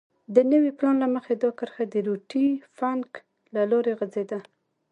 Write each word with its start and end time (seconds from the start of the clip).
د 0.35 0.37
نوي 0.51 0.71
پلان 0.77 0.95
له 1.03 1.07
مخې 1.15 1.33
دا 1.43 1.49
کرښه 1.59 1.83
د 1.93 1.95
روټي 2.07 2.47
فنک 2.77 3.09
له 3.53 3.61
لارې 3.71 3.91
غځېده. 3.99 4.39